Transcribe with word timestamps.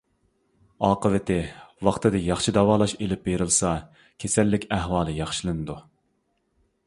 ئاقىۋىتى 0.85 1.35
ۋاقتىدا 1.87 2.21
ياخشى 2.29 2.55
داۋالاش 2.55 2.97
ئېلىپ 2.99 3.23
بېرىلسا، 3.29 3.75
كېسەللىك 4.25 4.67
ئەھۋالى 4.77 5.17
ياخشىلىنىدۇ. 5.19 5.79